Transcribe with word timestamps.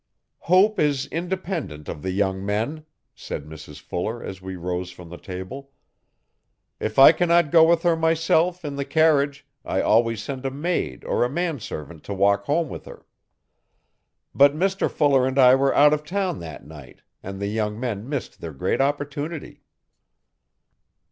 'Hope 0.39 0.79
is 0.79 1.05
independent 1.05 1.87
of 1.87 2.01
the 2.01 2.09
young 2.09 2.43
men,' 2.43 2.85
said 3.13 3.45
Mrs 3.45 3.79
Fuller 3.79 4.23
as 4.23 4.41
we 4.41 4.55
rose 4.55 4.89
from 4.89 5.09
the 5.09 5.17
table. 5.19 5.73
'If 6.79 6.97
I 6.97 7.11
cannot 7.11 7.51
go 7.51 7.63
with 7.65 7.83
her 7.83 7.95
myself, 7.95 8.65
in 8.65 8.77
the 8.77 8.83
carriage, 8.83 9.45
I 9.63 9.79
always 9.83 10.19
send 10.23 10.43
a 10.43 10.49
maid 10.49 11.03
or 11.05 11.23
a 11.23 11.29
manservant 11.29 12.03
to 12.05 12.15
walk 12.15 12.45
home 12.45 12.67
with 12.67 12.85
her. 12.85 13.05
But 14.33 14.55
Mr 14.55 14.89
Fuller 14.89 15.27
and 15.27 15.37
I 15.37 15.53
were 15.53 15.75
out 15.75 15.93
of 15.93 16.03
town 16.03 16.39
that 16.39 16.65
night 16.65 17.03
and 17.21 17.39
the 17.39 17.45
young 17.45 17.79
men 17.79 18.09
missed 18.09 18.41
their 18.41 18.53
great 18.53 18.81
opportunity. 18.81 19.61